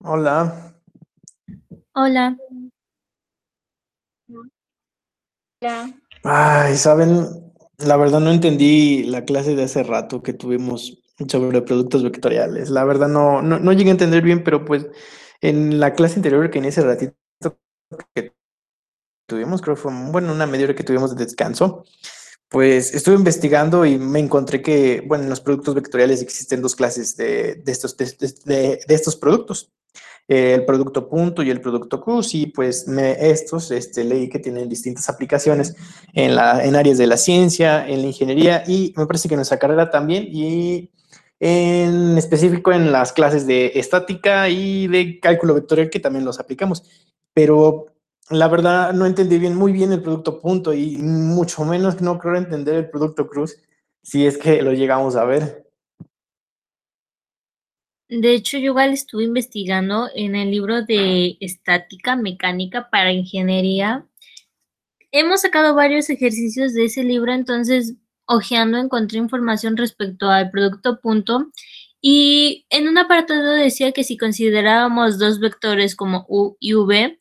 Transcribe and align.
Hola. 0.00 0.74
Hola. 1.94 2.36
Hola. 5.60 5.94
Ay, 6.22 6.76
saben, 6.76 7.52
la 7.78 7.96
verdad 7.96 8.20
no 8.20 8.30
entendí 8.30 9.04
la 9.04 9.24
clase 9.24 9.54
de 9.54 9.64
hace 9.64 9.82
rato 9.82 10.22
que 10.22 10.32
tuvimos 10.32 11.02
sobre 11.28 11.62
productos 11.62 12.02
vectoriales. 12.02 12.70
La 12.70 12.84
verdad 12.84 13.08
no, 13.08 13.42
no, 13.42 13.58
no 13.58 13.72
llegué 13.72 13.88
a 13.90 13.92
entender 13.92 14.22
bien, 14.22 14.44
pero 14.44 14.64
pues 14.64 14.86
en 15.40 15.80
la 15.80 15.94
clase 15.94 16.16
anterior 16.16 16.50
que 16.50 16.58
en 16.58 16.66
ese 16.66 16.82
ratito 16.82 17.14
que 18.14 18.32
tuvimos, 19.26 19.62
creo 19.62 19.76
que 19.76 19.82
fue, 19.82 19.92
bueno, 20.10 20.32
una 20.32 20.46
media 20.46 20.66
hora 20.66 20.74
que 20.74 20.84
tuvimos 20.84 21.14
de 21.16 21.24
descanso, 21.24 21.84
pues 22.56 22.94
estuve 22.94 23.16
investigando 23.16 23.84
y 23.84 23.98
me 23.98 24.18
encontré 24.18 24.62
que, 24.62 25.04
bueno, 25.06 25.24
en 25.24 25.28
los 25.28 25.42
productos 25.42 25.74
vectoriales 25.74 26.22
existen 26.22 26.62
dos 26.62 26.74
clases 26.74 27.14
de, 27.14 27.56
de 27.56 27.70
estos, 27.70 27.94
de, 27.98 28.80
estos 28.88 29.14
productos. 29.14 29.74
eh, 30.26 30.54
el 30.54 30.64
producto 30.64 31.06
punto 31.06 31.42
y 31.42 31.50
el 31.50 31.60
producto 31.60 32.00
cruz, 32.00 32.34
y 32.34 32.46
pues 32.46 32.88
me, 32.88 33.12
estos 33.28 33.70
este, 33.72 34.04
leí 34.04 34.30
que 34.30 34.38
tienen 34.38 34.70
distintas 34.70 35.10
aplicaciones 35.10 35.76
en, 36.14 36.34
la, 36.34 36.64
en 36.64 36.76
áreas 36.76 36.96
de 36.96 37.06
la 37.06 37.18
ciencia, 37.18 37.86
en 37.86 38.00
la 38.00 38.06
ingeniería, 38.06 38.64
y 38.66 38.94
me 38.96 39.04
parece 39.04 39.28
que 39.28 39.34
en 39.34 39.40
nuestra 39.40 39.58
carrera 39.58 39.90
también, 39.90 40.26
y 40.32 40.90
en 41.38 42.16
específico 42.16 42.72
en 42.72 42.90
las 42.90 43.12
clases 43.12 43.46
de 43.46 43.72
estática 43.74 44.48
y 44.48 44.86
de 44.86 45.20
cálculo 45.20 45.52
vectorial, 45.52 45.90
que 45.90 46.00
también 46.00 46.24
los 46.24 46.40
aplicamos. 46.40 46.84
Pero 47.34 47.95
la 48.30 48.48
verdad 48.48 48.92
no 48.92 49.06
entendí 49.06 49.38
bien, 49.38 49.54
muy 49.54 49.72
bien 49.72 49.92
el 49.92 50.02
producto 50.02 50.40
punto 50.40 50.72
y 50.74 50.96
mucho 50.96 51.64
menos 51.64 52.00
no 52.00 52.18
creo 52.18 52.36
entender 52.36 52.74
el 52.74 52.90
producto 52.90 53.28
cruz 53.28 53.56
si 54.02 54.26
es 54.26 54.38
que 54.38 54.62
lo 54.62 54.72
llegamos 54.72 55.16
a 55.16 55.24
ver. 55.24 55.66
De 58.08 58.34
hecho, 58.34 58.56
yo 58.58 58.66
igual 58.66 58.92
estuve 58.92 59.24
investigando 59.24 60.08
en 60.14 60.36
el 60.36 60.50
libro 60.52 60.82
de 60.82 61.36
estática 61.40 62.14
mecánica 62.14 62.88
para 62.88 63.12
ingeniería. 63.12 64.06
Hemos 65.10 65.40
sacado 65.40 65.74
varios 65.74 66.08
ejercicios 66.08 66.72
de 66.72 66.84
ese 66.84 67.02
libro, 67.02 67.32
entonces, 67.32 67.94
hojeando, 68.26 68.78
encontré 68.78 69.18
información 69.18 69.76
respecto 69.76 70.28
al 70.28 70.50
producto 70.52 71.00
punto. 71.00 71.50
Y 72.00 72.66
en 72.70 72.86
un 72.86 72.98
apartado 72.98 73.52
decía 73.52 73.90
que 73.90 74.04
si 74.04 74.16
considerábamos 74.16 75.18
dos 75.18 75.40
vectores 75.40 75.96
como 75.96 76.26
u 76.28 76.56
y 76.60 76.74
v, 76.74 77.18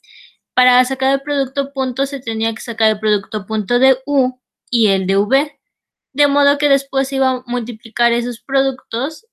para 0.56 0.84
sacar 0.86 1.14
el 1.14 1.22
producto 1.22 1.74
punto 1.74 2.06
se 2.06 2.20
tenía 2.20 2.54
que 2.56 2.62
sacar 2.62 2.90
el 2.92 3.00
producto 3.00 3.46
punto 3.46 3.78
de 3.78 3.98
u 4.06 4.40
y 4.72 4.88
el 4.88 5.06
de 5.06 5.18
v. 5.18 5.60
De 6.14 6.28
modo 6.28 6.58
que 6.58 6.70
después 6.70 7.10
se 7.10 7.18
iba 7.18 7.30
a 7.30 7.44
multiplicar 7.46 8.14
esos 8.14 8.40
productos 8.40 9.28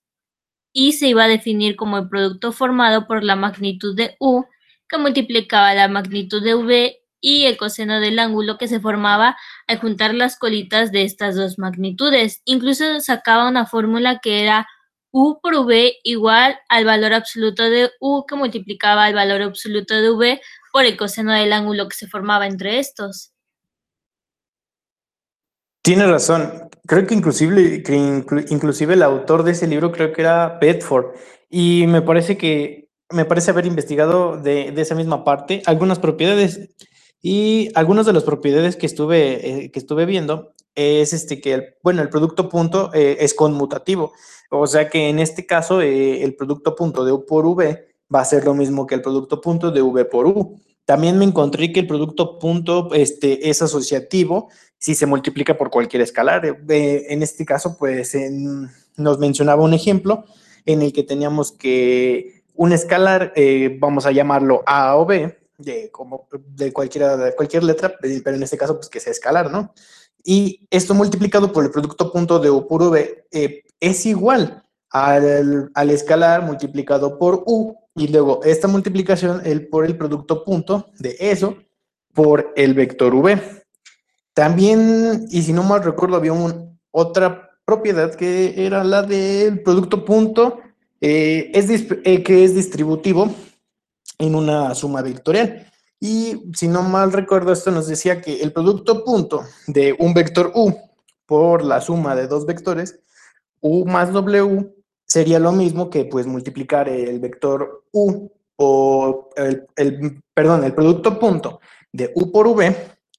y 0.73 0.93
se 0.93 1.09
iba 1.09 1.25
a 1.25 1.29
definir 1.29 1.77
como 1.77 1.99
el 1.99 2.09
producto 2.09 2.53
formado 2.53 3.07
por 3.07 3.23
la 3.23 3.37
magnitud 3.37 3.97
de 3.97 4.17
u 4.19 4.45
que 4.89 4.99
multiplicaba 4.99 5.75
la 5.75 5.89
magnitud 5.89 6.43
de 6.43 6.55
v 6.55 6.99
y 7.21 7.47
el 7.47 7.57
coseno 7.57 8.01
del 8.01 8.19
ángulo 8.19 8.59
que 8.59 8.67
se 8.69 8.81
formaba 8.81 9.37
al 9.69 9.79
juntar 9.79 10.13
las 10.15 10.37
colitas 10.37 10.91
de 10.91 11.05
estas 11.05 11.37
dos 11.37 11.57
magnitudes. 11.57 12.43
Incluso 12.45 13.01
sacaba 13.01 13.49
una 13.49 13.65
fórmula 13.65 14.19
que 14.19 14.43
era 14.43 14.67
u 15.13 15.41
por 15.41 15.55
v 15.67 15.99
igual 16.03 16.59
al 16.69 16.85
valor 16.85 17.13
absoluto 17.15 17.63
de 17.71 17.91
u 18.01 18.27
que 18.27 18.35
multiplicaba 18.35 19.09
el 19.09 19.15
valor 19.15 19.43
absoluto 19.43 19.95
de 19.95 20.11
v 20.11 20.41
por 20.73 20.85
el 20.85 20.97
coseno 20.97 21.33
del 21.33 21.53
ángulo 21.53 21.89
que 21.89 21.97
se 21.97 22.09
formaba 22.09 22.47
entre 22.47 22.79
estos. 22.79 23.33
Tiene 25.83 26.07
razón. 26.07 26.71
Creo 26.87 27.07
que 27.07 27.15
inclusive, 27.15 27.83
inclusive 28.49 28.95
el 28.95 29.03
autor 29.03 29.43
de 29.43 29.53
ese 29.53 29.67
libro 29.67 29.93
creo 29.93 30.13
que 30.13 30.23
era 30.23 30.59
Bedford. 30.61 31.15
Y 31.51 31.87
me 31.87 32.03
parece 32.03 32.37
que 32.37 32.89
me 33.11 33.25
parece 33.27 33.51
haber 33.51 33.67
investigado 33.67 34.39
de, 34.39 34.73
de 34.73 34.83
esa 34.83 34.95
misma 34.95 35.25
parte 35.25 35.63
algunas 35.67 35.99
propiedades. 35.99 36.71
Y 37.21 37.71
algunas 37.75 38.07
de 38.07 38.13
las 38.13 38.25
propiedades 38.25 38.75
que 38.77 38.87
estuve, 38.87 39.65
eh, 39.65 39.71
que 39.71 39.79
estuve 39.79 40.07
viendo 40.07 40.55
es 40.75 41.13
este 41.13 41.41
que 41.41 41.55
el, 41.55 41.75
bueno, 41.83 42.03
el 42.03 42.09
producto 42.09 42.49
punto 42.49 42.91
eh, 42.95 43.19
es 43.21 43.35
conmutativo. 43.35 44.13
O 44.51 44.67
sea 44.67 44.89
que 44.89 45.09
en 45.09 45.19
este 45.19 45.47
caso 45.47 45.81
eh, 45.81 46.25
el 46.25 46.35
producto 46.35 46.75
punto 46.75 47.05
de 47.05 47.13
U 47.13 47.25
por 47.25 47.47
V 47.47 47.92
va 48.13 48.21
a 48.21 48.25
ser 48.25 48.45
lo 48.45 48.55
mismo 48.55 48.87
que 48.87 48.95
el 48.95 49.03
producto 49.03 49.41
punto 49.41 49.71
de 49.71 49.83
V 49.83 50.05
por 50.07 50.27
U. 50.27 50.61
También 50.85 51.19
me 51.19 51.25
encontré 51.25 51.73
que 51.73 51.81
el 51.81 51.87
producto 51.87 52.39
punto 52.39 52.91
este, 52.93 53.49
es 53.49 53.63
asociativo 53.63 54.49
si 54.79 54.95
se 54.95 55.07
multiplica 55.07 55.57
por 55.57 55.71
cualquier 55.71 56.03
escalar. 56.03 56.59
En 56.69 57.23
este 57.23 57.45
caso, 57.45 57.77
pues 57.79 58.17
nos 58.97 59.19
mencionaba 59.19 59.63
un 59.63 59.75
ejemplo 59.75 60.25
en 60.67 60.83
el 60.83 60.93
que 60.93 61.03
teníamos 61.03 61.53
que 61.53 62.43
un 62.55 62.73
escalar, 62.73 63.33
eh, 63.37 63.77
vamos 63.81 64.07
a 64.07 64.13
llamarlo 64.13 64.63
A 64.67 64.97
o 64.97 65.07
B, 65.07 65.39
de, 65.59 65.91
como, 65.91 66.29
de, 66.31 66.73
cualquiera, 66.73 67.17
de 67.17 67.35
cualquier 67.35 67.65
letra, 67.65 67.95
eh, 68.03 68.21
pero 68.23 68.37
en 68.37 68.43
este 68.43 68.59
caso, 68.59 68.77
pues 68.77 68.89
que 68.89 69.01
sea 69.01 69.13
escalar, 69.13 69.51
¿no? 69.51 69.73
Y 70.25 70.67
esto 70.71 70.95
multiplicado 70.95 71.53
por 71.53 71.65
el 71.65 71.71
producto 71.71 72.13
punto 72.13 72.39
de 72.39 72.51
U 72.51 72.67
por 72.69 72.83
V 72.83 73.27
eh, 73.33 73.65
es 73.81 74.07
igual 74.07 74.65
al, 74.91 75.71
al 75.75 75.91
escalar 75.91 76.43
multiplicado 76.43 77.19
por 77.19 77.43
U, 77.47 77.77
y 77.95 78.09
luego 78.09 78.41
esta 78.45 78.69
multiplicación 78.69 79.43
el, 79.45 79.69
por 79.69 79.85
el 79.85 79.97
producto 79.97 80.45
punto 80.45 80.91
de 80.99 81.17
eso 81.19 81.57
por 82.13 82.53
el 82.57 82.75
vector 82.75 83.15
V. 83.15 83.41
También, 84.35 85.27
y 85.31 85.43
si 85.43 85.53
no 85.53 85.63
mal 85.63 85.83
recuerdo, 85.83 86.17
había 86.17 86.33
otra 86.91 87.51
propiedad 87.65 88.15
que 88.15 88.67
era 88.67 88.85
la 88.85 89.03
del 89.03 89.63
producto 89.63 90.05
punto, 90.05 90.61
eh, 91.01 91.51
es 91.55 91.69
eh, 92.05 92.23
que 92.23 92.45
es 92.45 92.55
distributivo 92.55 93.35
en 94.19 94.35
una 94.35 94.75
suma 94.75 95.03
vectorial. 95.03 95.67
Y 96.01 96.51
si 96.55 96.69
no 96.69 96.83
mal 96.83 97.13
recuerdo, 97.13 97.53
esto 97.53 97.71
nos 97.71 97.87
decía 97.87 98.21
que 98.21 98.41
el 98.43 98.53
producto 98.53 99.05
punto 99.05 99.45
de 99.67 99.95
un 99.99 100.15
vector 100.15 100.51
u 100.55 100.75
por 101.27 101.65
la 101.65 101.81
suma 101.81 102.17
de 102.17 102.27
dos 102.27 102.45
vectores, 102.45 102.99
u 103.61 103.85
más 103.85 104.13
w, 104.13 104.75
sería 105.13 105.39
lo 105.39 105.53
mismo 105.53 105.91
que 105.91 106.07
pues 106.07 106.27
multiplicar 106.27 106.89
el 106.89 107.21
vector 107.21 107.85
u 107.93 108.31
o 108.57 109.29
el, 109.37 110.23
perdón, 110.33 110.65
el 110.65 110.73
producto 110.73 111.19
punto 111.19 111.61
de 111.93 112.13
u 112.15 112.33
por 112.33 112.49
v 112.49 112.75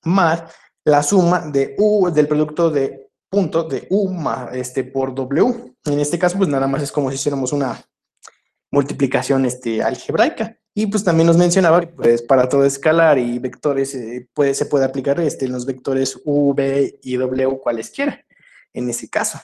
más 0.06 0.44
la 0.86 1.04
suma 1.04 1.42
de 1.42 1.76
u 1.78 2.10
del 2.10 2.28
producto 2.28 2.72
de 2.72 3.12
punto 3.30 3.66
de 3.66 3.86
u 3.92 4.10
más 4.10 4.56
este 4.56 4.84
por 4.84 5.14
w. 5.14 5.76
En 5.86 6.00
este 6.00 6.18
caso, 6.18 6.36
pues 6.38 6.50
nada 6.50 6.66
más 6.66 6.82
es 6.82 6.92
como 6.92 7.12
si 7.12 7.16
hiciéramos 7.16 7.54
una 7.54 7.80
multiplicación 8.72 9.46
este, 9.46 9.84
algebraica. 9.84 10.58
Y 10.74 10.88
pues 10.88 11.04
también 11.04 11.28
nos 11.28 11.38
mencionaba 11.38 11.82
pues, 11.82 12.24
para 12.24 12.50
todo 12.50 12.66
escalar 12.66 13.20
y 13.20 13.38
vectores 13.38 13.94
eh, 13.94 14.28
puede, 14.34 14.56
se 14.56 14.66
puede 14.66 14.86
aplicar 14.86 15.20
este, 15.20 15.48
los 15.48 15.68
vectores 15.68 16.20
v 16.26 17.00
y 17.04 17.18
w 17.18 17.60
cualesquiera 17.60 18.26
en 18.74 18.90
ese 18.90 19.08
caso. 19.10 19.40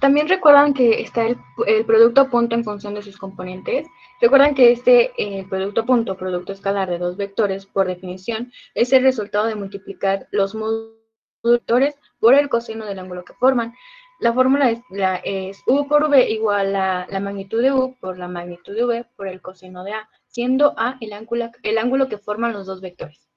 También 0.00 0.28
recuerdan 0.28 0.74
que 0.74 1.00
está 1.00 1.26
el, 1.26 1.38
producto 1.86 2.28
punto 2.28 2.54
en 2.54 2.64
función 2.64 2.94
de 2.94 3.02
sus 3.02 3.16
componentes. 3.16 3.86
Recuerdan 4.20 4.54
que 4.54 4.72
este 4.72 5.12
eh, 5.16 5.46
producto 5.48 5.84
punto, 5.86 6.16
producto 6.16 6.52
escalar 6.52 6.90
de 6.90 6.98
dos 6.98 7.16
vectores, 7.16 7.66
por 7.66 7.86
definición, 7.86 8.52
es 8.74 8.92
el 8.92 9.02
resultado 9.02 9.46
de 9.46 9.54
multiplicar 9.54 10.28
los 10.30 10.54
módulos 10.54 10.96
vectores 11.42 11.96
por 12.18 12.34
el 12.34 12.48
coseno 12.48 12.84
del 12.84 12.98
ángulo 12.98 13.24
que 13.24 13.34
forman. 13.34 13.74
La 14.18 14.32
fórmula 14.32 14.70
es, 14.70 14.80
la, 14.90 15.16
es 15.16 15.62
u 15.66 15.86
por 15.86 16.08
v 16.08 16.30
igual 16.30 16.74
a 16.74 17.06
la 17.08 17.20
magnitud 17.20 17.62
de 17.62 17.72
u 17.72 17.96
por 18.00 18.18
la 18.18 18.28
magnitud 18.28 18.74
de 18.74 18.84
v 18.84 19.04
por 19.16 19.28
el 19.28 19.42
coseno 19.42 19.84
de 19.84 19.92
a, 19.92 20.08
siendo 20.26 20.74
a 20.78 20.96
el 21.00 21.12
ángulo, 21.12 21.50
el 21.62 21.78
ángulo 21.78 22.08
que 22.08 22.18
forman 22.18 22.52
los 22.52 22.66
dos 22.66 22.80
vectores. 22.80 23.28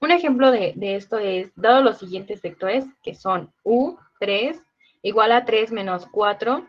Un 0.00 0.10
ejemplo 0.10 0.50
de, 0.50 0.72
de 0.76 0.96
esto 0.96 1.18
es, 1.18 1.52
dado 1.56 1.82
los 1.82 1.98
siguientes 1.98 2.40
vectores, 2.42 2.84
que 3.02 3.14
son 3.14 3.52
u, 3.64 3.96
3, 4.20 4.62
igual 5.06 5.30
a 5.30 5.44
3 5.44 5.70
menos 5.70 6.04
4 6.10 6.66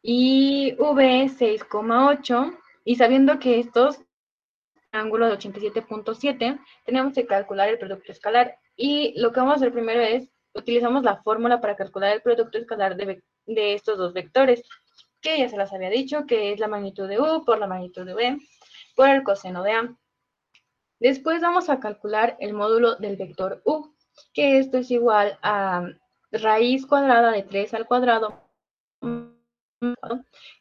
y 0.00 0.74
v 0.78 1.24
6,8 1.28 2.56
y 2.84 2.94
sabiendo 2.94 3.40
que 3.40 3.58
estos 3.58 3.98
ángulo 4.92 5.26
de 5.26 5.36
87.7 5.36 6.60
tenemos 6.84 7.14
que 7.14 7.26
calcular 7.26 7.68
el 7.68 7.78
producto 7.78 8.12
escalar. 8.12 8.56
Y 8.76 9.20
lo 9.20 9.32
que 9.32 9.40
vamos 9.40 9.54
a 9.54 9.56
hacer 9.56 9.72
primero 9.72 10.00
es 10.02 10.30
utilizamos 10.54 11.02
la 11.02 11.20
fórmula 11.20 11.60
para 11.60 11.74
calcular 11.74 12.12
el 12.12 12.22
producto 12.22 12.58
escalar 12.58 12.94
de, 12.94 13.24
de 13.46 13.74
estos 13.74 13.98
dos 13.98 14.12
vectores 14.12 14.62
que 15.20 15.38
ya 15.38 15.48
se 15.48 15.56
las 15.56 15.72
había 15.72 15.90
dicho 15.90 16.26
que 16.26 16.52
es 16.52 16.60
la 16.60 16.68
magnitud 16.68 17.08
de 17.08 17.18
u 17.18 17.44
por 17.44 17.58
la 17.58 17.66
magnitud 17.66 18.06
de 18.06 18.14
v 18.14 18.38
por 18.94 19.08
el 19.08 19.24
coseno 19.24 19.64
de 19.64 19.72
a. 19.72 19.96
Después 21.00 21.42
vamos 21.42 21.68
a 21.68 21.80
calcular 21.80 22.36
el 22.38 22.52
módulo 22.52 22.94
del 22.94 23.16
vector 23.16 23.62
u 23.64 23.92
que 24.32 24.58
esto 24.58 24.78
es 24.78 24.92
igual 24.92 25.40
a 25.42 25.88
raíz 26.42 26.86
cuadrada 26.86 27.32
de 27.32 27.42
3 27.42 27.74
al 27.74 27.86
cuadrado, 27.86 28.50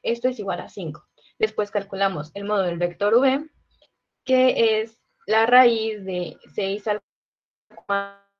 esto 0.01 0.29
es 0.29 0.39
igual 0.39 0.59
a 0.59 0.69
5. 0.69 1.05
Después 1.39 1.71
calculamos 1.71 2.31
el 2.35 2.45
módulo 2.45 2.67
del 2.67 2.77
vector 2.77 3.15
v, 3.15 3.49
que 4.23 4.81
es 4.81 4.99
la 5.25 5.45
raíz 5.45 6.03
de 6.05 6.37
6 6.53 6.87
al, 6.87 7.01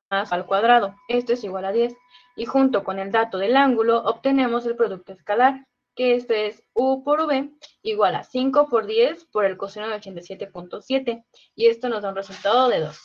al 0.09 0.45
cuadrado, 0.45 0.95
esto 1.07 1.33
es 1.33 1.44
igual 1.44 1.65
a 1.65 1.71
10. 1.71 1.94
y 2.35 2.45
junto 2.45 2.83
con 2.83 3.00
el 3.00 3.12
dato 3.12 3.38
del 3.38 3.57
ángulo 3.57 4.03
obtenemos 4.03 4.65
el 4.65 4.75
producto 4.75 5.13
escalar, 5.13 5.65
que 5.95 6.15
este 6.15 6.47
es 6.47 6.63
u 6.74 7.03
por 7.03 7.21
v 7.21 7.51
igual 7.83 8.15
a 8.15 8.24
5 8.24 8.68
por 8.68 8.85
10 8.85 9.25
por 9.25 9.45
el 9.45 9.57
coseno 9.57 9.88
de 9.88 9.95
87.7 9.95 11.25
y 11.56 11.68
esto 11.68 11.89
nos 11.89 12.01
da 12.01 12.09
un 12.09 12.15
resultado 12.15 12.68
de 12.69 12.80
2. 12.80 13.00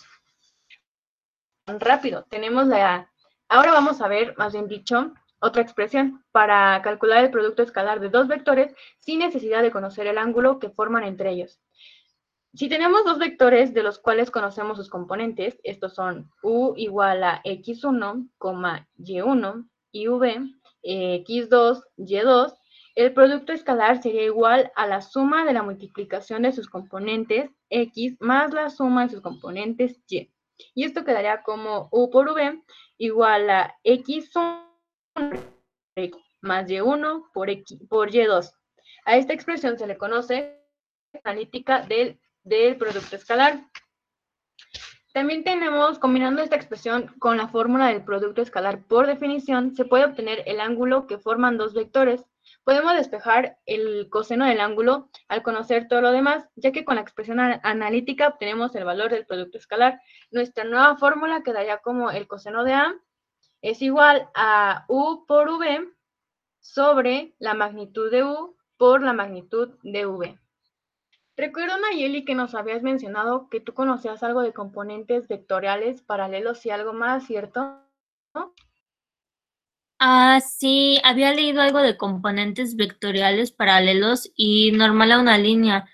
Rápido, 1.67 2.25
tenemos 2.31 2.67
la... 2.67 3.13
Ahora 3.51 3.73
vamos 3.73 4.03
a 4.03 4.09
ver, 4.09 4.35
más 4.37 4.53
bien 4.53 4.69
dicho, 4.69 5.15
otra 5.41 5.63
expresión 5.63 6.23
para 6.33 6.83
calcular 6.83 7.25
el 7.25 7.31
producto 7.31 7.63
escalar 7.63 7.99
de 7.99 8.11
dos 8.11 8.29
vectores 8.29 8.75
sin 8.99 9.21
necesidad 9.21 9.63
de 9.63 9.71
conocer 9.71 10.07
el 10.07 10.19
ángulo 10.19 10.59
que 10.59 10.69
forman 10.69 11.05
entre 11.05 11.31
ellos. 11.31 11.59
Si 12.53 12.69
tenemos 12.69 13.07
dos 13.07 13.19
vectores 13.19 13.73
de 13.73 13.83
los 13.83 13.99
cuales 13.99 14.31
conocemos 14.31 14.77
sus 14.77 14.91
componentes, 14.91 15.59
estos 15.63 15.95
son 15.95 16.31
u 16.43 16.75
igual 16.77 17.25
a 17.25 17.43
x1, 17.43 18.29
y1 18.39 19.69
y 19.93 20.09
v, 20.09 20.51
x2, 20.83 21.83
y2, 21.97 22.55
el 22.97 23.15
producto 23.15 23.53
escalar 23.53 24.03
sería 24.03 24.25
igual 24.25 24.73
a 24.77 24.87
la 24.87 25.01
suma 25.01 25.47
de 25.47 25.55
la 25.55 25.63
multiplicación 25.63 26.43
de 26.43 26.53
sus 26.53 26.69
componentes 26.69 27.51
x 27.71 28.17
más 28.21 28.53
la 28.53 28.69
suma 28.69 29.05
de 29.05 29.13
sus 29.13 29.21
componentes 29.23 30.01
y. 30.07 30.31
Y 30.75 30.85
esto 30.85 31.05
quedaría 31.05 31.43
como 31.43 31.89
u 31.93 32.11
por 32.11 32.29
v 32.33 32.61
igual 32.99 33.49
a 33.49 33.75
x1 33.85 34.69
más 36.41 36.67
y1 36.67 37.31
por, 37.33 37.51
x, 37.51 37.79
por 37.89 38.11
y2. 38.11 38.53
A 39.05 39.17
esta 39.17 39.33
expresión 39.33 39.79
se 39.79 39.87
le 39.87 39.97
conoce 39.97 40.61
analítica 41.25 41.83
del, 41.83 42.21
del 42.43 42.77
producto 42.77 43.17
escalar. 43.17 43.65
También 45.13 45.43
tenemos, 45.43 45.99
combinando 45.99 46.43
esta 46.43 46.57
expresión 46.57 47.15
con 47.19 47.39
la 47.39 47.49
fórmula 47.49 47.89
del 47.89 48.05
producto 48.05 48.43
escalar 48.43 48.85
por 48.85 49.07
definición, 49.07 49.75
se 49.75 49.85
puede 49.85 50.05
obtener 50.05 50.43
el 50.47 50.61
ángulo 50.61 51.07
que 51.07 51.19
forman 51.19 51.57
dos 51.57 51.75
vectores. 51.75 52.25
Podemos 52.65 52.95
despejar 52.95 53.59
el 53.67 54.09
coseno 54.11 54.45
del 54.47 54.61
ángulo 54.61 55.11
al 55.29 55.43
conocer 55.43 55.89
todo 55.89 56.01
lo 56.01 56.13
demás, 56.13 56.49
ya 56.57 56.73
que 56.73 56.85
con 56.85 56.97
la 56.97 57.01
expresión 57.01 57.41
analítica 57.41 58.29
obtenemos 58.29 58.75
el 58.75 58.85
valor 58.85 59.11
del 59.11 59.27
producto 59.27 59.59
escalar. 59.59 60.01
Nuestra 60.31 60.65
nueva 60.65 60.97
fórmula 60.97 61.43
quedaría 61.43 61.79
como 61.79 62.11
el 62.11 62.27
coseno 62.27 62.65
de 62.65 62.75
A 62.75 62.95
es 63.63 63.83
igual 63.83 64.29
a 64.35 64.85
U 64.89 65.25
por 65.27 65.49
V 65.49 65.89
sobre 66.61 67.35
la 67.39 67.55
magnitud 67.55 68.11
de 68.11 68.25
U 68.25 68.57
por 68.77 69.03
la 69.03 69.13
magnitud 69.13 69.77
de 69.83 70.07
V. 70.07 70.39
Recuerdo, 71.37 71.79
Nayeli, 71.79 72.25
que 72.25 72.35
nos 72.35 72.55
habías 72.55 72.83
mencionado 72.83 73.49
que 73.49 73.61
tú 73.61 73.73
conocías 73.73 74.23
algo 74.23 74.43
de 74.43 74.53
componentes 74.53 75.29
vectoriales 75.29 76.03
paralelos 76.03 76.67
y 76.67 76.71
algo 76.71 76.93
más, 76.93 77.27
¿cierto? 77.27 77.81
Ah, 80.01 80.41
sí, 80.41 81.01
había 81.03 81.35
leído 81.35 81.61
algo 81.61 81.81
de 81.83 81.97
componentes 81.97 82.77
vectoriales 82.77 83.51
paralelos 83.51 84.31
y 84.37 84.71
normal 84.71 85.11
a 85.11 85.19
una 85.19 85.39
línea, 85.39 85.89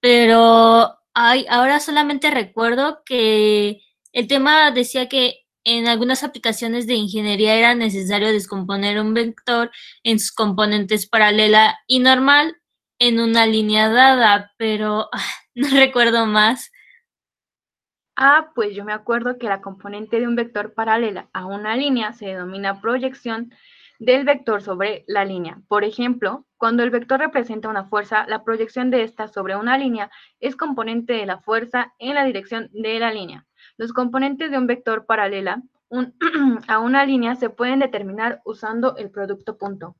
pero 0.00 0.96
ay, 1.14 1.46
ahora 1.50 1.80
solamente 1.80 2.30
recuerdo 2.30 3.02
que 3.06 3.82
el 4.12 4.28
tema 4.28 4.70
decía 4.72 5.08
que 5.08 5.46
en 5.64 5.88
algunas 5.88 6.24
aplicaciones 6.24 6.86
de 6.88 6.94
ingeniería 6.94 7.54
era 7.56 7.74
necesario 7.76 8.28
descomponer 8.32 9.00
un 9.00 9.14
vector 9.14 9.70
en 10.04 10.18
sus 10.20 10.32
componentes 10.32 11.08
paralela 11.08 11.78
y 11.88 12.00
normal 12.00 12.56
en 12.98 13.20
una 13.20 13.46
línea 13.46 13.88
dada, 13.88 14.52
pero 14.58 15.08
ah, 15.14 15.24
no 15.54 15.68
recuerdo 15.70 16.26
más. 16.26 16.72
Ah, 18.16 18.52
pues 18.54 18.76
yo 18.76 18.84
me 18.84 18.92
acuerdo 18.92 19.38
que 19.38 19.48
la 19.48 19.60
componente 19.60 20.20
de 20.20 20.28
un 20.28 20.36
vector 20.36 20.72
paralela 20.74 21.28
a 21.32 21.46
una 21.46 21.76
línea 21.76 22.12
se 22.12 22.26
denomina 22.26 22.80
proyección 22.80 23.52
del 23.98 24.24
vector 24.24 24.62
sobre 24.62 25.04
la 25.08 25.24
línea. 25.24 25.60
Por 25.68 25.84
ejemplo, 25.84 26.46
cuando 26.56 26.84
el 26.84 26.90
vector 26.90 27.18
representa 27.18 27.68
una 27.68 27.86
fuerza, 27.86 28.24
la 28.28 28.44
proyección 28.44 28.90
de 28.90 29.02
esta 29.02 29.26
sobre 29.28 29.56
una 29.56 29.78
línea 29.78 30.10
es 30.38 30.54
componente 30.54 31.14
de 31.14 31.26
la 31.26 31.40
fuerza 31.40 31.92
en 31.98 32.14
la 32.14 32.24
dirección 32.24 32.68
de 32.72 33.00
la 33.00 33.12
línea. 33.12 33.46
Los 33.76 33.92
componentes 33.92 34.50
de 34.50 34.58
un 34.58 34.68
vector 34.68 35.06
paralela 35.06 35.62
a 36.68 36.78
una 36.78 37.04
línea 37.04 37.34
se 37.34 37.50
pueden 37.50 37.80
determinar 37.80 38.40
usando 38.44 38.96
el 38.96 39.10
producto 39.10 39.58
punto. 39.58 39.96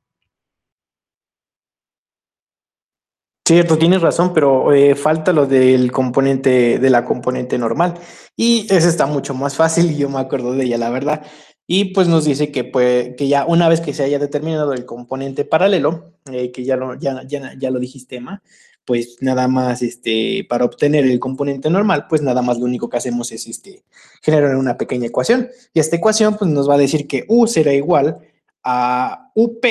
Cierto, 3.46 3.76
tienes 3.76 4.00
razón, 4.00 4.32
pero 4.32 4.73
eh, 4.73 4.94
falta 4.94 5.35
lo 5.35 5.44
del 5.46 5.93
componente, 5.93 6.79
de 6.79 6.91
la 6.91 7.05
componente 7.05 7.58
normal. 7.58 7.94
Y 8.35 8.67
esa 8.70 8.88
está 8.88 9.05
mucho 9.05 9.35
más 9.35 9.55
fácil 9.55 9.91
y 9.91 9.96
yo 9.99 10.08
me 10.08 10.19
acuerdo 10.19 10.55
de 10.55 10.64
ella, 10.64 10.79
la 10.79 10.88
verdad. 10.88 11.26
Y 11.67 11.93
pues 11.93 12.08
nos 12.08 12.25
dice 12.25 12.50
que, 12.50 12.64
pues, 12.64 13.14
que 13.17 13.29
ya 13.29 13.44
una 13.44 13.69
vez 13.69 13.82
que 13.82 13.93
se 13.93 14.02
haya 14.02 14.19
determinado 14.19 14.73
el 14.73 14.87
componente 14.87 15.44
paralelo, 15.44 16.14
eh, 16.32 16.52
que 16.52 16.64
ya 16.64 16.76
lo, 16.76 16.99
ya, 16.99 17.23
ya, 17.26 17.52
ya 17.58 17.70
lo 17.70 17.79
dijiste, 17.81 18.17
Emma, 18.17 18.43
pues 18.87 19.19
nada 19.20 19.46
más, 19.46 19.82
este, 19.82 20.46
para 20.49 20.64
obtener 20.64 21.05
el 21.05 21.20
componente 21.20 21.69
normal, 21.69 22.06
pues 22.08 22.23
nada 22.23 22.41
más 22.41 22.58
lo 22.58 22.64
único 22.64 22.88
que 22.88 22.96
hacemos 22.96 23.31
es, 23.32 23.46
este, 23.46 23.85
generar 24.23 24.56
una 24.56 24.79
pequeña 24.79 25.08
ecuación. 25.08 25.50
Y 25.75 25.81
esta 25.81 25.96
ecuación, 25.96 26.37
pues 26.38 26.50
nos 26.50 26.69
va 26.69 26.75
a 26.75 26.79
decir 26.79 27.06
que 27.06 27.25
U 27.29 27.46
será 27.46 27.75
igual 27.75 28.20
a 28.64 29.31
UP 29.34 29.64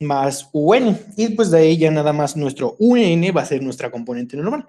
más 0.00 0.48
UN. 0.52 0.96
Y 1.16 1.28
pues 1.30 1.50
de 1.50 1.58
ahí 1.58 1.76
ya 1.76 1.90
nada 1.90 2.12
más 2.12 2.36
nuestro 2.36 2.76
UN 2.78 3.32
va 3.36 3.42
a 3.42 3.46
ser 3.46 3.62
nuestra 3.62 3.90
componente 3.90 4.36
normal. 4.36 4.68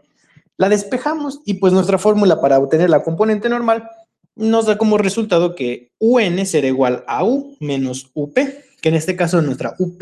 La 0.57 0.69
despejamos 0.69 1.41
y 1.45 1.55
pues 1.55 1.71
nuestra 1.71 1.97
fórmula 1.97 2.41
para 2.41 2.57
obtener 2.57 2.89
la 2.89 3.03
componente 3.03 3.47
normal 3.47 3.89
nos 4.35 4.65
da 4.65 4.77
como 4.77 4.97
resultado 4.97 5.55
que 5.55 5.91
UN 5.99 6.45
será 6.45 6.67
igual 6.67 7.03
a 7.07 7.23
U 7.23 7.55
menos 7.59 8.11
UP, 8.13 8.35
que 8.81 8.89
en 8.89 8.95
este 8.95 9.15
caso 9.15 9.41
nuestra 9.41 9.75
UP 9.79 10.01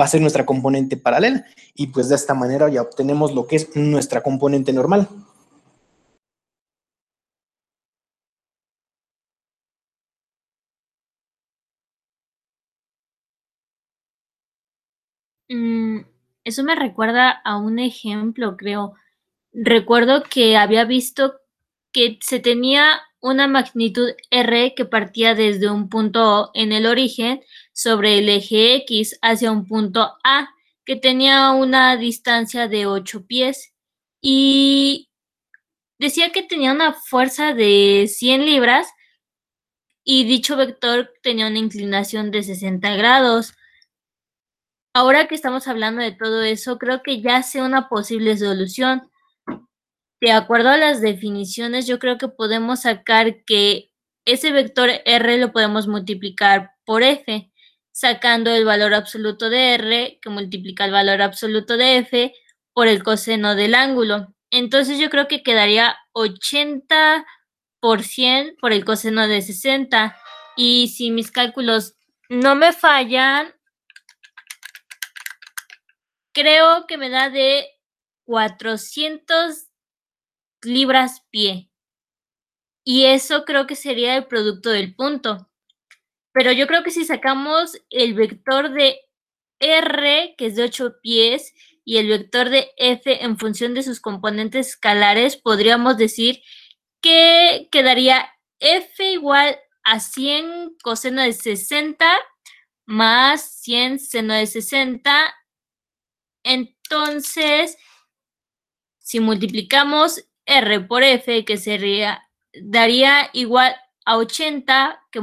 va 0.00 0.04
a 0.04 0.08
ser 0.08 0.20
nuestra 0.20 0.46
componente 0.46 0.96
paralela. 0.96 1.44
Y 1.74 1.88
pues 1.88 2.08
de 2.08 2.16
esta 2.16 2.34
manera 2.34 2.68
ya 2.68 2.82
obtenemos 2.82 3.34
lo 3.34 3.46
que 3.46 3.56
es 3.56 3.76
nuestra 3.76 4.22
componente 4.22 4.72
normal. 4.72 5.08
Mm, 15.48 16.00
eso 16.44 16.62
me 16.64 16.74
recuerda 16.74 17.30
a 17.30 17.56
un 17.58 17.78
ejemplo, 17.78 18.56
creo. 18.56 18.94
Recuerdo 19.52 20.22
que 20.24 20.56
había 20.56 20.84
visto 20.84 21.40
que 21.92 22.18
se 22.22 22.40
tenía 22.40 23.00
una 23.20 23.46
magnitud 23.48 24.10
r 24.30 24.74
que 24.74 24.84
partía 24.84 25.34
desde 25.34 25.70
un 25.70 25.88
punto 25.88 26.42
O 26.42 26.50
en 26.54 26.72
el 26.72 26.86
origen 26.86 27.42
sobre 27.72 28.18
el 28.18 28.28
eje 28.28 28.76
X 28.76 29.18
hacia 29.22 29.52
un 29.52 29.66
punto 29.66 30.12
A 30.24 30.50
que 30.84 30.96
tenía 30.96 31.52
una 31.52 31.96
distancia 31.96 32.68
de 32.68 32.86
8 32.86 33.26
pies 33.26 33.72
y 34.20 35.10
decía 35.98 36.30
que 36.32 36.42
tenía 36.42 36.72
una 36.72 36.92
fuerza 36.94 37.54
de 37.54 38.06
100 38.08 38.44
libras 38.46 38.88
y 40.04 40.24
dicho 40.24 40.56
vector 40.56 41.12
tenía 41.22 41.46
una 41.48 41.58
inclinación 41.58 42.30
de 42.30 42.42
60 42.42 42.94
grados. 42.96 43.54
Ahora 44.96 45.26
que 45.26 45.34
estamos 45.34 45.66
hablando 45.66 46.02
de 46.02 46.12
todo 46.12 46.44
eso, 46.44 46.78
creo 46.78 47.02
que 47.02 47.20
ya 47.20 47.42
sé 47.42 47.60
una 47.60 47.88
posible 47.88 48.36
solución. 48.36 49.10
De 50.20 50.30
acuerdo 50.30 50.68
a 50.68 50.76
las 50.76 51.00
definiciones, 51.00 51.88
yo 51.88 51.98
creo 51.98 52.16
que 52.16 52.28
podemos 52.28 52.82
sacar 52.82 53.44
que 53.44 53.90
ese 54.24 54.52
vector 54.52 54.88
r 55.04 55.38
lo 55.38 55.50
podemos 55.52 55.88
multiplicar 55.88 56.74
por 56.86 57.02
f, 57.02 57.50
sacando 57.90 58.52
el 58.54 58.64
valor 58.64 58.94
absoluto 58.94 59.50
de 59.50 59.74
r, 59.74 60.18
que 60.22 60.30
multiplica 60.30 60.84
el 60.84 60.92
valor 60.92 61.22
absoluto 61.22 61.76
de 61.76 61.98
f, 61.98 62.32
por 62.72 62.86
el 62.86 63.02
coseno 63.02 63.56
del 63.56 63.74
ángulo. 63.74 64.32
Entonces 64.52 65.00
yo 65.00 65.10
creo 65.10 65.26
que 65.26 65.42
quedaría 65.42 65.96
80% 66.12 67.24
por 68.60 68.72
el 68.72 68.84
coseno 68.84 69.26
de 69.26 69.42
60. 69.42 70.16
Y 70.56 70.88
si 70.96 71.10
mis 71.10 71.32
cálculos 71.32 71.96
no 72.28 72.54
me 72.54 72.72
fallan, 72.72 73.52
creo 76.34 76.86
que 76.86 76.98
me 76.98 77.08
da 77.08 77.30
de 77.30 77.66
400 78.24 79.68
libras 80.62 81.24
pie. 81.30 81.70
Y 82.84 83.06
eso 83.06 83.44
creo 83.44 83.66
que 83.66 83.76
sería 83.76 84.16
el 84.16 84.26
producto 84.26 84.70
del 84.70 84.94
punto. 84.94 85.50
Pero 86.32 86.52
yo 86.52 86.66
creo 86.66 86.82
que 86.82 86.90
si 86.90 87.04
sacamos 87.04 87.80
el 87.90 88.14
vector 88.14 88.70
de 88.70 89.00
R, 89.60 90.34
que 90.36 90.46
es 90.46 90.56
de 90.56 90.64
8 90.64 90.96
pies, 91.00 91.54
y 91.84 91.98
el 91.98 92.08
vector 92.08 92.50
de 92.50 92.70
F 92.76 93.24
en 93.24 93.38
función 93.38 93.74
de 93.74 93.82
sus 93.82 94.00
componentes 94.00 94.68
escalares, 94.70 95.36
podríamos 95.36 95.96
decir 95.96 96.42
que 97.00 97.68
quedaría 97.70 98.28
F 98.58 99.04
igual 99.04 99.58
a 99.84 100.00
100 100.00 100.76
coseno 100.82 101.22
de 101.22 101.32
60 101.32 102.06
más 102.86 103.60
100 103.62 103.98
seno 103.98 104.34
de 104.34 104.46
60 104.46 105.34
entonces, 106.44 107.76
si 108.98 109.20
multiplicamos 109.20 110.24
R 110.46 110.80
por 110.80 111.02
F, 111.02 111.44
que 111.44 111.56
sería, 111.56 112.22
daría 112.62 113.30
igual 113.32 113.74
a 114.04 114.16
80, 114.18 115.02
que 115.10 115.20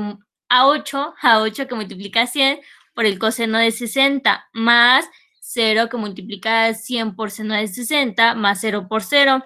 a 0.49 0.67
8, 0.67 1.13
a 1.21 1.39
8 1.39 1.67
que 1.67 1.75
multiplica 1.75 2.27
100 2.27 2.59
por 2.93 3.05
el 3.05 3.17
coseno 3.17 3.57
de 3.57 3.71
60, 3.71 4.49
más 4.53 5.09
0 5.39 5.89
que 5.89 5.97
multiplica 5.97 6.73
100 6.73 7.15
por 7.15 7.31
seno 7.31 7.55
de 7.55 7.67
60, 7.67 8.35
más 8.35 8.59
0 8.61 8.87
por 8.89 9.03
0. 9.03 9.43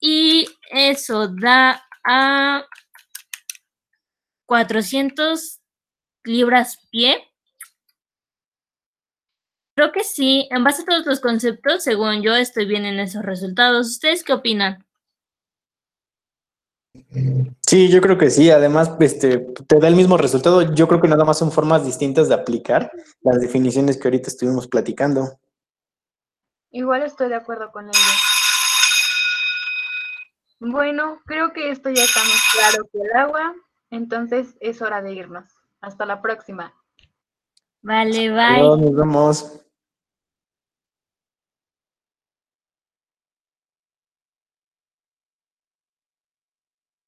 Y 0.00 0.48
eso 0.70 1.28
da 1.28 1.84
a 2.04 2.64
400 4.46 5.60
libras 6.24 6.78
pie. 6.90 7.31
Creo 9.74 9.90
que 9.90 10.04
sí, 10.04 10.48
en 10.50 10.64
base 10.64 10.82
a 10.82 10.84
todos 10.84 11.06
los 11.06 11.20
conceptos, 11.20 11.82
según 11.82 12.22
yo, 12.22 12.34
estoy 12.34 12.66
bien 12.66 12.84
en 12.84 13.00
esos 13.00 13.22
resultados. 13.22 13.88
¿Ustedes 13.88 14.22
qué 14.22 14.34
opinan? 14.34 14.84
Sí, 17.66 17.88
yo 17.88 18.02
creo 18.02 18.18
que 18.18 18.28
sí. 18.28 18.50
Además, 18.50 18.92
este, 19.00 19.38
te 19.66 19.78
da 19.78 19.88
el 19.88 19.96
mismo 19.96 20.18
resultado. 20.18 20.74
Yo 20.74 20.86
creo 20.88 21.00
que 21.00 21.08
nada 21.08 21.24
más 21.24 21.38
son 21.38 21.50
formas 21.50 21.86
distintas 21.86 22.28
de 22.28 22.34
aplicar 22.34 22.92
las 23.22 23.40
definiciones 23.40 23.96
que 23.96 24.08
ahorita 24.08 24.28
estuvimos 24.28 24.68
platicando. 24.68 25.38
Igual 26.70 27.02
estoy 27.02 27.28
de 27.28 27.36
acuerdo 27.36 27.72
con 27.72 27.86
ello. 27.86 27.98
Bueno, 30.60 31.20
creo 31.24 31.52
que 31.52 31.70
esto 31.70 31.90
ya 31.90 32.04
está 32.04 32.20
más 32.20 32.42
claro 32.52 32.88
que 32.92 33.00
el 33.00 33.12
agua, 33.16 33.54
entonces 33.90 34.54
es 34.60 34.80
hora 34.80 35.02
de 35.02 35.12
irnos. 35.12 35.44
Hasta 35.80 36.06
la 36.06 36.22
próxima. 36.22 36.72
Vale, 37.82 38.30
bye. 38.30 38.60
Adiós, 38.60 38.78
nos 38.78 38.94
vemos. 38.94 39.61